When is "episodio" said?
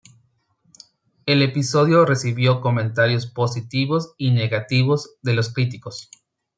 1.43-2.07